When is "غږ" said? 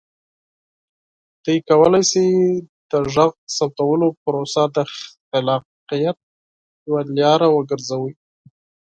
3.13-3.33